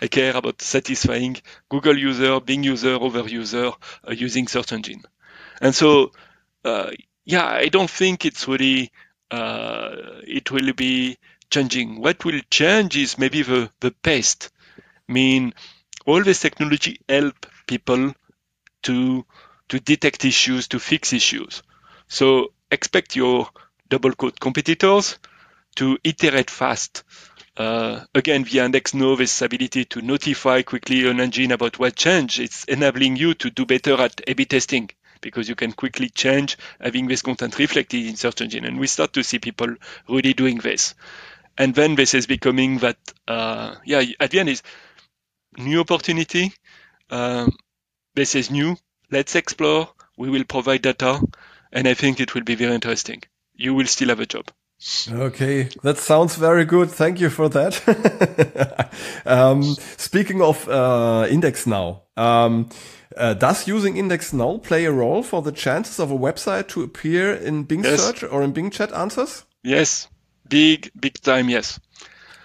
[0.00, 1.36] I care about satisfying
[1.68, 3.72] Google user, Bing user, over user
[4.06, 5.02] uh, using search engine.
[5.60, 6.12] And so,
[6.64, 6.90] uh,
[7.24, 8.90] yeah, I don't think it's really
[9.30, 11.18] uh, it will be
[11.50, 12.00] changing.
[12.00, 14.36] What will change is maybe the, the pace.
[15.08, 15.54] I mean,
[16.06, 18.14] all this technology help people
[18.82, 19.24] to
[19.68, 21.62] to detect issues, to fix issues.
[22.08, 23.48] So expect your
[23.88, 25.18] double quote competitors
[25.76, 27.04] to iterate fast.
[27.56, 32.64] Uh, again, via IndexNow, this ability to notify quickly an engine about what changed, it's
[32.64, 34.90] enabling you to do better at A-B testing
[35.20, 38.64] because you can quickly change having this content reflected in search engine.
[38.64, 39.74] And we start to see people
[40.08, 40.94] really doing this.
[41.58, 42.96] And then this is becoming that,
[43.28, 44.62] uh, yeah, at the end is
[45.58, 46.52] new opportunity.
[47.10, 47.50] Uh,
[48.14, 48.76] this is new.
[49.10, 49.90] Let's explore.
[50.16, 51.20] We will provide data.
[51.72, 53.22] And I think it will be very interesting.
[53.54, 54.50] You will still have a job.
[55.12, 56.90] Okay, that sounds very good.
[56.90, 58.90] Thank you for that.
[59.26, 59.62] um,
[59.98, 62.70] speaking of uh, IndexNow, um,
[63.14, 67.34] uh, does using IndexNow play a role for the chances of a website to appear
[67.34, 68.00] in Bing yes.
[68.00, 69.44] search or in Bing chat answers?
[69.62, 70.08] Yes,
[70.48, 71.78] big, big time, yes.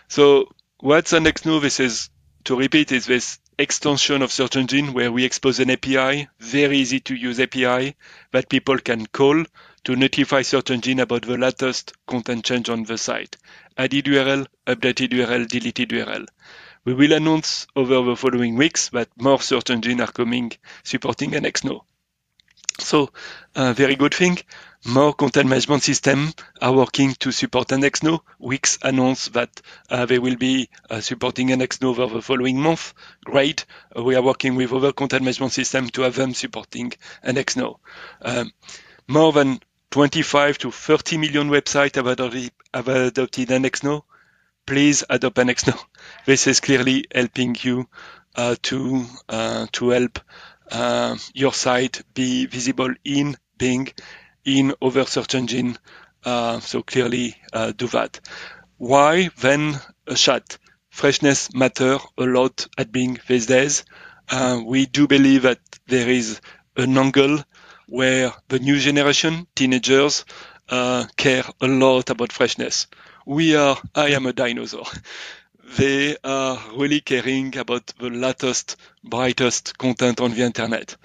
[0.10, 1.62] So what's IndexNow?
[1.62, 2.10] This is,
[2.44, 7.00] to repeat, is this extension of search engine where we expose an API, very easy
[7.00, 7.96] to use API
[8.32, 9.46] that people can call
[9.86, 13.38] to notify search engine about the latest content change on the site.
[13.78, 16.26] Added URL, updated URL, deleted URL.
[16.84, 20.52] we will announce over the following weeks that more search engines are coming
[20.84, 21.82] supporting IndexNow.
[22.80, 23.12] So,
[23.56, 24.38] uh, very good thing.
[24.88, 28.20] More content management systems are working to support IndexNow.
[28.38, 32.94] Wix announced that uh, they will be uh, supporting IndexNow over the following month.
[33.24, 33.66] Great.
[33.98, 37.78] Uh, we are working with other content management systems to have them supporting IndexNow.
[38.22, 38.52] Um,
[39.08, 39.60] more than
[39.92, 44.04] 25 to 30 million websites have adopted, have adopted IndexNow.
[44.68, 45.80] Please adopt IndexNow.
[46.26, 47.88] This is clearly helping you
[48.36, 50.20] uh, to uh, to help
[50.72, 53.88] uh, your site be visible in Bing,
[54.46, 55.78] in other search engine.
[56.24, 58.20] Uh, so clearly uh, do that.
[58.78, 60.58] Why then a chat?
[60.90, 63.84] Freshness matter a lot at Bing these days.
[64.30, 66.40] Uh, we do believe that there is
[66.78, 67.44] an angle
[67.88, 70.26] where the new generation, teenagers,
[70.70, 72.88] uh, care a lot about freshness.
[73.26, 74.86] We are, I am a dinosaur.
[75.66, 80.96] They are really caring about the latest, brightest content on the internet.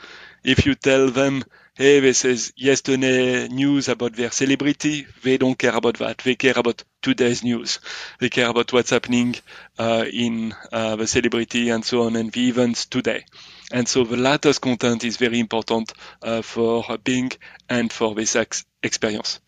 [0.44, 1.44] If you tell them,
[1.76, 6.18] hey, this is yesterday news about their celebrity, they don't care about that.
[6.18, 7.80] They care about today's news.
[8.20, 9.36] They care about what's happening
[9.78, 13.24] uh, in uh, the celebrity and so on and the events today.
[13.72, 15.92] And so the latest content is very important
[16.22, 17.32] uh, for Bing
[17.68, 19.40] and for this ex- experience.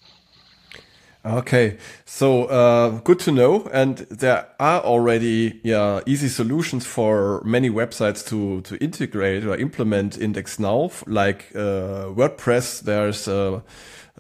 [1.24, 7.70] Okay, so uh, good to know, and there are already yeah easy solutions for many
[7.70, 12.80] websites to to integrate or implement IndexNow, like uh, WordPress.
[12.80, 13.62] There's a,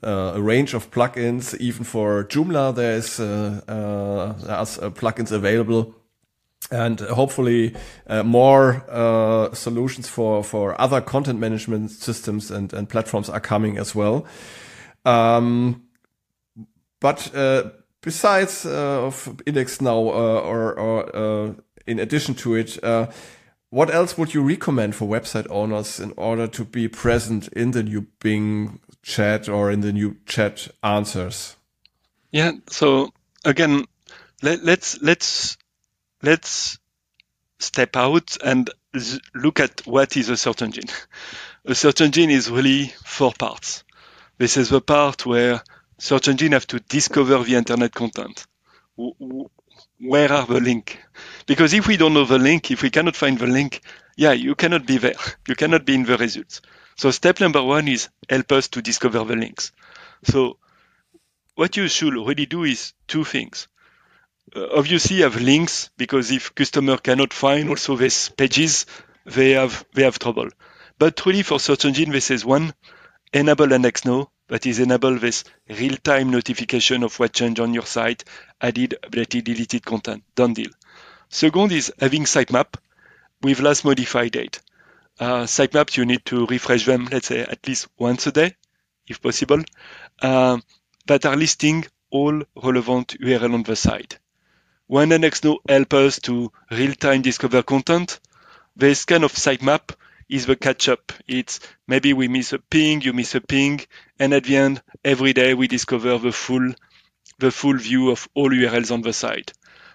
[0.04, 1.56] a, range of plugins.
[1.58, 5.96] Even for Joomla, there's uh, uh there's uh, plugins available,
[6.70, 7.74] and hopefully
[8.06, 8.84] uh, more
[9.54, 14.24] solutions for for other content management systems and and platforms are coming as well.
[15.04, 15.82] Um,
[17.02, 23.08] but uh, besides uh, of IndexNow, uh, or, or uh, in addition to it, uh,
[23.70, 27.82] what else would you recommend for website owners in order to be present in the
[27.82, 31.56] new Bing chat or in the new chat answers?
[32.30, 32.52] Yeah.
[32.68, 33.12] So
[33.44, 33.84] again,
[34.42, 35.56] let, let's let's
[36.22, 36.78] let's
[37.58, 38.70] step out and
[39.34, 40.88] look at what is a search engine.
[41.64, 43.84] A search engine is really four parts.
[44.36, 45.62] This is the part where
[46.02, 48.44] search engine have to discover the internet content.
[48.96, 50.98] Where are the link?
[51.46, 53.82] Because if we don't know the link, if we cannot find the link,
[54.16, 55.14] yeah, you cannot be there.
[55.48, 56.60] You cannot be in the results.
[56.96, 59.70] So step number one is help us to discover the links.
[60.24, 60.58] So
[61.54, 63.68] what you should already do is two things.
[64.56, 68.86] Uh, obviously have links because if customer cannot find also these pages,
[69.24, 70.48] they have they have trouble.
[70.98, 72.74] But really for search engine, this is one,
[73.32, 78.24] enable an Now that is enable this real-time notification of what changed on your site,
[78.60, 80.22] added, updated, deleted content.
[80.34, 80.70] Done deal.
[81.28, 82.74] Second is having sitemap
[83.42, 84.60] with last modified date.
[85.18, 88.54] Uh, sitemaps, you need to refresh them, let's say, at least once a day,
[89.06, 89.62] if possible,
[90.20, 90.58] uh,
[91.06, 94.18] that are listing all relevant URL on the site.
[94.86, 98.20] When IndexNow help us to real-time discover content,
[98.76, 99.94] this kind of sitemap
[100.32, 101.12] is the catch up.
[101.28, 103.82] It's maybe we miss a ping, you miss a ping,
[104.18, 106.72] and at the end, every day we discover the full,
[107.38, 109.52] the full view of all URLs on the site.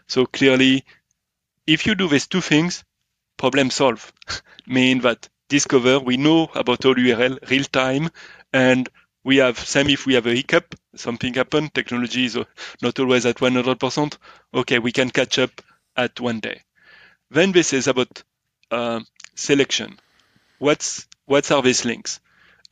[0.08, 0.86] So clearly,
[1.66, 2.84] if you do these two things,
[3.38, 4.14] problem solved.
[4.68, 8.10] mean that discover, we know about all URL real time,
[8.54, 8.88] and
[9.24, 12.38] we have same if we have a hiccup, something happened, technology is
[12.84, 14.18] not always at 100%.
[14.54, 15.62] Okay, we can catch up
[15.96, 16.62] at one day.
[17.32, 18.24] Then this is about
[18.70, 19.00] uh,
[19.36, 19.98] selection
[20.60, 22.20] what's what are these links?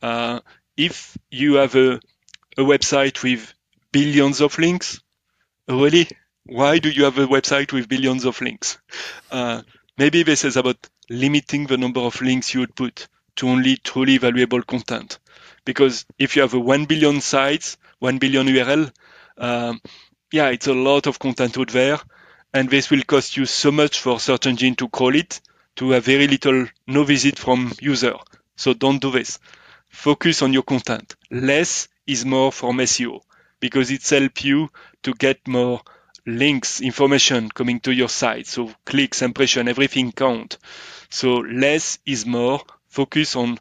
[0.02, 0.40] Uh,
[0.76, 1.94] if you have a,
[2.56, 3.52] a website with
[3.92, 5.00] billions of links,
[5.68, 6.08] really,
[6.44, 8.78] why do you have a website with billions of links?
[9.30, 9.62] Uh,
[9.98, 10.76] maybe this is about
[11.08, 15.18] limiting the number of links you would put to only truly valuable content.
[15.64, 18.92] Because if you have a 1 billion sites, 1 billion URL,
[19.38, 19.80] um,
[20.32, 21.98] yeah, it's a lot of content out there.
[22.54, 25.40] And this will cost you so much for search engine to crawl it
[25.76, 28.14] to have very little no visit from user.
[28.56, 29.38] So don't do this.
[29.88, 31.14] Focus on your content.
[31.30, 33.20] Less is more from SEO
[33.60, 34.68] because it helps you
[35.02, 35.80] to get more
[36.26, 38.46] links, information coming to your site.
[38.46, 40.58] So clicks, impression, everything count.
[41.10, 42.60] So less is more.
[42.88, 43.58] Focus on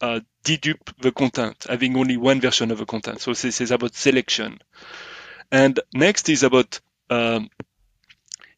[0.00, 3.20] uh, dedupe the content, having only one version of the content.
[3.20, 4.60] So this is about selection.
[5.50, 7.50] And next is about um,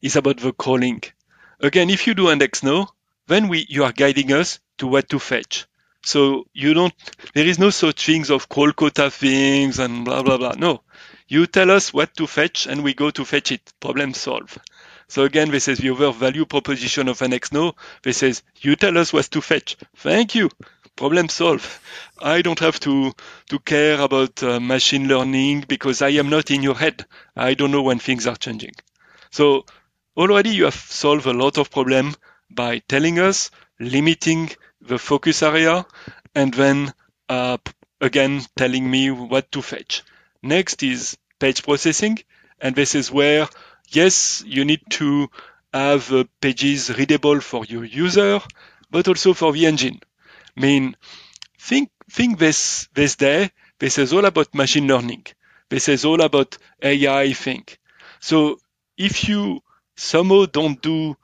[0.01, 1.01] is about the crawling.
[1.59, 2.87] Again, if you do IndexNow,
[3.31, 5.65] then we, you are guiding us to what to fetch.
[6.03, 6.93] So you don't,
[7.33, 10.53] there is no such things of crawl quota things and blah, blah, blah.
[10.57, 10.81] No,
[11.27, 13.61] you tell us what to fetch and we go to fetch it.
[13.79, 14.57] Problem solved.
[15.07, 17.73] So again, this is the other value proposition of IndexNow.
[18.01, 19.77] This says, you tell us what to fetch.
[19.95, 20.49] Thank you.
[20.95, 21.69] Problem solved.
[22.19, 23.13] I don't have to,
[23.49, 27.05] to care about uh, machine learning because I am not in your head.
[27.35, 28.73] I don't know when things are changing.
[29.29, 29.65] So
[30.17, 32.15] already you have solved a lot of problem
[32.55, 34.49] by telling us, limiting
[34.81, 35.85] the focus area,
[36.35, 36.93] and then
[37.29, 37.57] uh,
[37.99, 40.03] again telling me what to fetch.
[40.41, 42.19] Next is page processing,
[42.59, 43.47] and this is where
[43.89, 45.29] yes, you need to
[45.73, 48.39] have uh, pages readable for your user,
[48.89, 49.99] but also for the engine.
[50.57, 50.95] I mean,
[51.59, 53.51] think think this this day.
[53.79, 55.25] This is all about machine learning.
[55.69, 57.65] This is all about AI thing.
[58.19, 58.59] So
[58.97, 59.61] if you
[59.95, 61.15] somehow don't do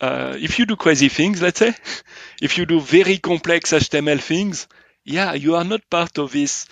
[0.00, 1.74] uh, if you do crazy things, let's say,
[2.42, 4.68] if you do very complex HTML things,
[5.04, 6.66] yeah, you are not part of this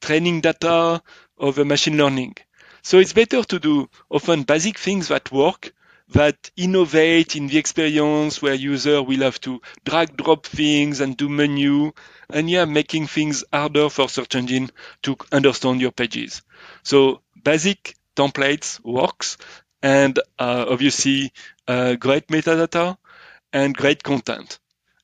[0.00, 1.02] training data
[1.38, 2.36] of a machine learning.
[2.82, 5.72] So it's better to do often basic things that work,
[6.10, 11.28] that innovate in the experience where user will have to drag drop things and do
[11.28, 11.92] menu
[12.30, 14.70] and yeah, making things harder for search engine
[15.02, 16.42] to understand your pages.
[16.82, 19.38] So basic templates works
[19.84, 21.30] and uh, obviously
[21.68, 22.96] uh, great metadata
[23.52, 24.58] and great content.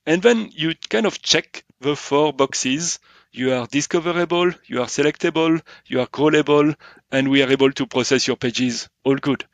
[0.07, 2.97] And then you kind of check the four boxes.
[3.31, 6.75] You are discoverable, you are selectable, you are crawlable,
[7.11, 8.89] and we are able to process your pages.
[9.05, 9.45] All good.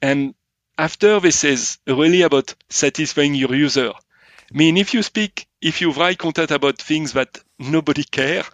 [0.00, 0.34] And
[0.78, 3.92] after this is really about satisfying your user.
[3.92, 8.44] I mean, if you speak, if you write content about things that nobody care,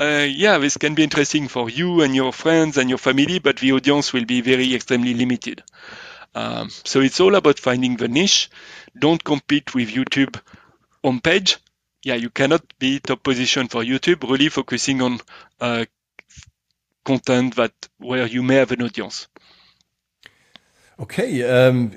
[0.00, 3.58] uh, yeah, this can be interesting for you and your friends and your family, but
[3.58, 5.62] the audience will be very extremely limited.
[6.34, 8.50] Um, so it's all about finding the niche.
[8.98, 10.40] Don't compete with YouTube
[11.04, 11.58] homepage.
[12.02, 14.28] Yeah, you cannot be top position for YouTube.
[14.28, 15.20] Really focusing on
[15.60, 15.84] uh,
[17.04, 19.28] content that where you may have an audience.
[20.98, 21.42] Okay.
[21.42, 21.92] Um,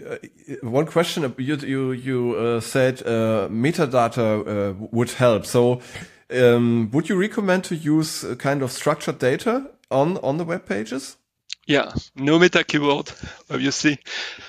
[0.62, 5.46] one question you you you uh, said uh, metadata uh, would help.
[5.46, 5.82] So,
[6.32, 10.66] um, would you recommend to use a kind of structured data on on the web
[10.66, 11.18] pages?
[11.68, 13.12] Yeah, no meta keyword,
[13.50, 13.98] obviously,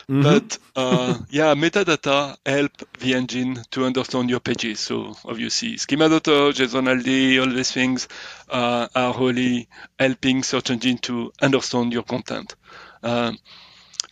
[0.07, 0.23] mm -hmm.
[0.23, 4.81] but uh, yeah, metadata help the engine to understand your pages.
[4.81, 8.09] So obviously, schema.org, JSON-LD, all these things
[8.51, 9.69] uh, are really
[9.99, 12.55] helping search engine to understand your content.
[13.03, 13.39] Um,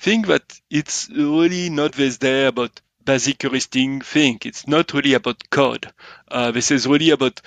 [0.01, 4.39] think that it's really not this there about basic heuristic thing.
[4.45, 5.93] It's not really about code.
[6.29, 7.41] Uh, this is really about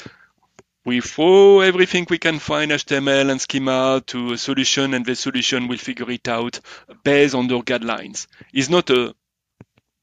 [0.86, 5.68] we throw everything we can find HTML and schema to a solution and the solution
[5.68, 6.62] will figure it out
[7.04, 8.28] based on the guidelines.
[8.54, 9.14] It's not a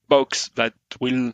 [0.09, 1.33] box that will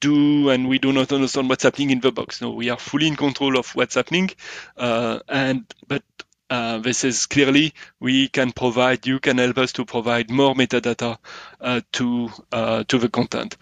[0.00, 2.40] do and we do not understand what's happening in the box.
[2.40, 4.30] No, we are fully in control of what's happening.
[4.76, 6.02] Uh, and but
[6.50, 11.18] uh, this is clearly we can provide, you can help us to provide more metadata
[11.60, 13.56] uh, to uh, to the content.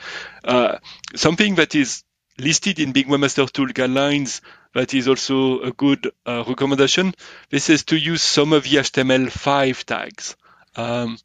[0.45, 0.79] Uh,
[1.15, 2.05] something that is
[2.39, 4.41] listed in Bing Webmaster Tool guidelines
[4.75, 7.15] that is also a good uh, recommendation.
[7.51, 10.37] This is to use some of the HTML5 tags
[10.77, 11.17] um,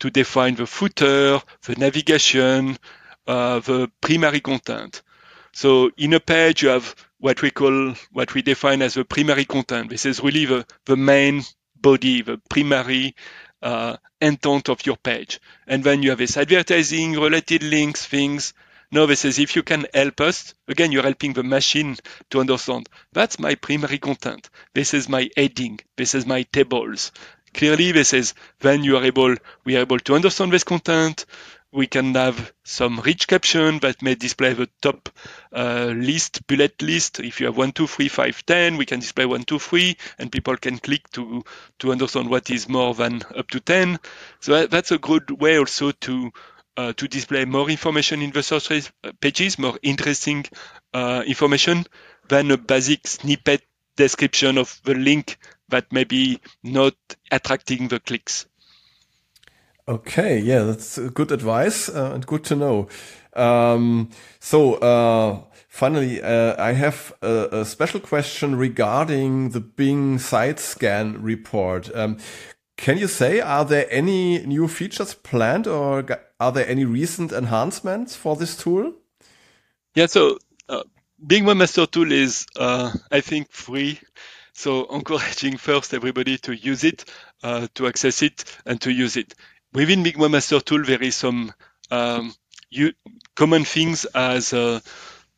[0.00, 2.78] to define the footer, the navigation,
[3.26, 5.02] uh, the primary content.
[5.52, 6.94] So in a page, you have
[7.24, 9.88] what we call, what we define as the primary content.
[9.88, 11.42] This is really the, the main
[11.74, 13.14] body, the primary
[13.62, 15.40] uh, intent of your page.
[15.66, 18.52] And then you have this advertising, related links, things.
[18.92, 21.96] No, this is if you can help us, again, you're helping the machine
[22.28, 22.90] to understand.
[23.14, 24.50] That's my primary content.
[24.74, 25.80] This is my heading.
[25.96, 27.10] This is my tables.
[27.54, 31.24] Clearly, this is then you are able, we are able to understand this content,
[31.74, 35.08] we can have some rich caption that may display the top
[35.52, 37.18] uh, list, bullet list.
[37.18, 40.30] If you have one, two, three, five, ten, we can display one, two, three, and
[40.30, 41.42] people can click to
[41.80, 43.98] to understand what is more than up to ten.
[44.40, 46.30] So that, that's a good way also to
[46.76, 50.44] uh, to display more information in the search pages, more interesting
[50.92, 51.84] uh, information
[52.28, 53.62] than a basic snippet
[53.96, 56.94] description of the link that may be not
[57.30, 58.46] attracting the clicks.
[59.86, 62.88] Okay, yeah, that's good advice uh, and good to know.
[63.34, 64.08] Um,
[64.40, 71.20] so, uh, finally, uh, I have a, a, special question regarding the Bing site scan
[71.20, 71.94] report.
[71.94, 72.16] Um,
[72.78, 76.06] can you say, are there any new features planned or
[76.40, 78.94] are there any recent enhancements for this tool?
[79.94, 80.84] Yeah, so uh,
[81.26, 84.00] Bing Webmaster Tool is, uh, I think, free.
[84.54, 87.04] So encouraging first everybody to use it,
[87.42, 89.34] uh, to access it, and to use it
[89.74, 91.52] within Bing Webmaster Tool, there is some
[91.90, 92.34] um,
[93.34, 94.80] common things as uh,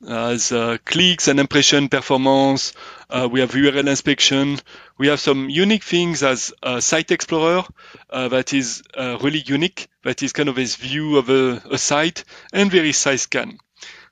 [0.06, 2.74] as uh, clicks and impression performance,
[3.08, 4.58] Uh, we have URL inspection.
[4.98, 7.64] We have some unique things as Site Explorer
[8.10, 9.88] uh, that is uh, really unique.
[10.02, 13.58] That is kind of this view of a, a site and very site scan.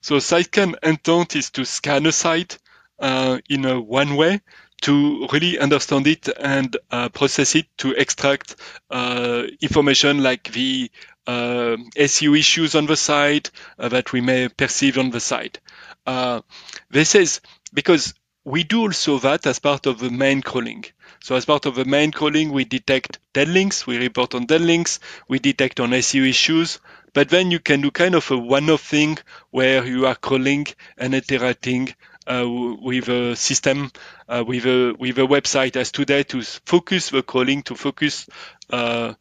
[0.01, 2.59] So site scan intent is to scan a site
[3.01, 4.41] uh, in a one way
[4.85, 8.57] to really understand it and uh, process it to extract
[8.91, 10.91] uh, information like the
[11.27, 15.59] uh, SEO issues on the site uh, that we may perceive on the site.
[16.07, 16.43] Uh,
[16.91, 17.41] this is
[17.73, 18.13] because
[18.45, 20.85] we do also that as part of the main crawling.
[21.23, 24.61] So as part of the main crawling, we detect dead links, we report on dead
[24.61, 26.79] links, we detect on SEO issues,
[27.15, 29.17] but then you can do kind of a one-off thing
[29.51, 30.67] where you are crawling
[30.99, 31.95] and iterating
[32.27, 33.91] with a system,
[34.29, 38.27] uh, with a with a website as today to focus the calling, to focus
[38.71, 39.15] uh,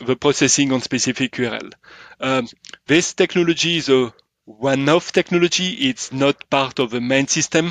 [0.00, 1.72] the processing on specific URL.
[2.20, 2.48] Um,
[2.86, 4.12] this technology is a
[4.44, 5.88] one-off technology.
[5.88, 7.70] It's not part of the main system.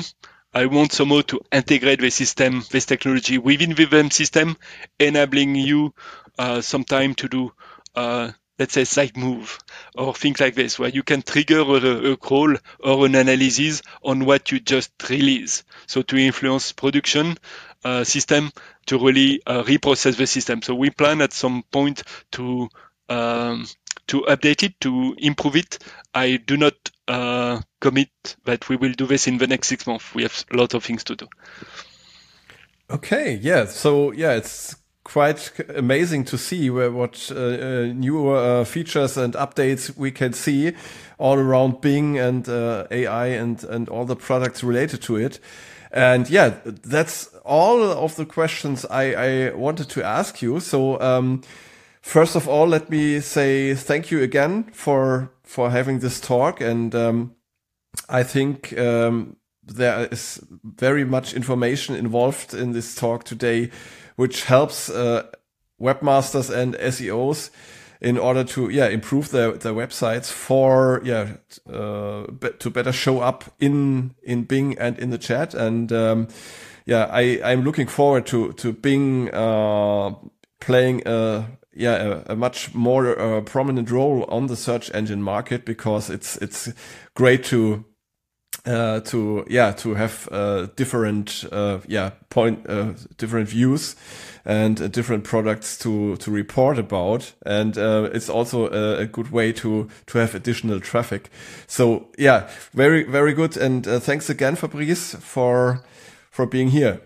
[0.54, 4.56] I want somehow to integrate the system, this technology within the VM system,
[4.98, 5.94] enabling you
[6.38, 7.52] uh, sometime to do
[7.94, 9.58] uh, let's say site move
[9.94, 14.24] or things like this, where you can trigger a, a, crawl or an analysis on
[14.24, 15.64] what you just release.
[15.86, 17.36] So to influence production
[17.84, 18.52] uh, system
[18.86, 20.62] to really uh, reprocess the system.
[20.62, 22.68] So we plan at some point to
[23.08, 23.66] um,
[24.06, 25.78] to update it, to improve it.
[26.14, 26.74] I do not
[27.08, 30.14] uh, commit that we will do this in the next six months.
[30.14, 31.28] We have a lot of things to do.
[32.90, 33.66] Okay, yeah.
[33.66, 39.34] So yeah, it's quite amazing to see where, what uh, uh, new uh, features and
[39.34, 40.72] updates we can see
[41.18, 45.40] all around Bing and uh, AI and and all the products related to it.
[45.90, 50.58] And yeah, that's all of the questions I, I wanted to ask you.
[50.60, 51.42] So um,
[52.00, 56.60] first of all, let me say thank you again for for having this talk.
[56.60, 57.34] And um,
[58.08, 63.70] I think um, there is very much information involved in this talk today
[64.22, 65.26] which helps uh,
[65.80, 67.50] webmasters and SEOs
[68.00, 71.26] in order to yeah improve their their websites for yeah
[71.68, 72.24] uh,
[72.60, 75.54] to better show up in in Bing and in the chat.
[75.54, 76.28] And um,
[76.86, 80.14] yeah I I'm looking forward to to Bing uh,
[80.60, 81.96] playing a yeah
[82.28, 86.72] a, a much more uh, prominent role on the search engine market because it's it's
[87.14, 87.84] great to
[88.66, 93.96] uh, to yeah to have uh, different uh, yeah point uh, different views
[94.44, 97.32] and uh, different products to to report about.
[97.44, 101.30] And uh, it's also a, a, good way to to have additional traffic.
[101.66, 103.56] So yeah very very good.
[103.56, 105.82] And thanks again Fabrice for
[106.30, 107.00] for being here.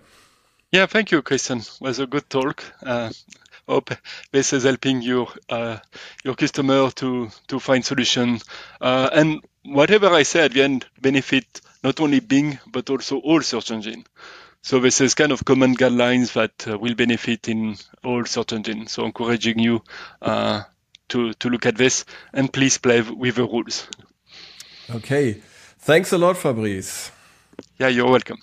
[0.72, 1.58] Yeah thank you Christian.
[1.58, 2.64] It was a good talk
[3.68, 3.90] hope
[4.32, 5.78] this is helping your uh,
[6.24, 8.40] your customer to to find solution.
[8.80, 13.42] Uh, and whatever I say at the end benefit not only Bing but also all
[13.42, 14.04] search engine.
[14.62, 18.88] So this is kind of common guidelines that uh, will benefit in all search engine.
[18.88, 19.82] So encouraging you
[20.20, 20.62] uh,
[21.08, 23.86] to to look at this and please play with the rules.
[24.90, 25.34] Okay,
[25.78, 27.10] thanks a lot, Fabrice.
[27.78, 28.38] Yeah, you're welcome.